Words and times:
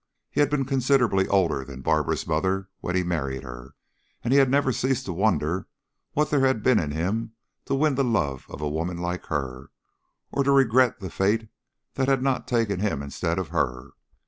He 0.31 0.39
had 0.39 0.49
been 0.49 0.65
considerably 0.65 1.27
older 1.27 1.63
than 1.63 1.81
Barbara's 1.83 2.25
mother 2.25 2.69
when 2.79 2.95
he 2.95 3.03
married 3.03 3.43
her, 3.43 3.75
and 4.23 4.33
he 4.33 4.39
had 4.39 4.49
never 4.49 4.71
ceased 4.71 5.05
to 5.05 5.13
wonder 5.13 5.67
what 6.13 6.31
there 6.31 6.39
had 6.39 6.63
been 6.63 6.79
in 6.79 6.89
him 6.89 7.33
to 7.65 7.75
win 7.75 7.93
the 7.93 8.03
love 8.03 8.47
of 8.49 8.61
a 8.61 8.67
woman 8.67 8.97
like 8.97 9.27
her, 9.27 9.69
or 10.31 10.43
to 10.43 10.51
regret 10.51 10.99
that 11.01 11.11
fate 11.11 11.49
had 11.97 12.23
not 12.23 12.47
taken 12.47 12.79
him 12.79 13.03
instead 13.03 13.37
of 13.37 13.49
her. 13.49 13.91